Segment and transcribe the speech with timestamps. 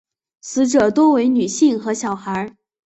[0.41, 2.55] 死者多为女性和小孩。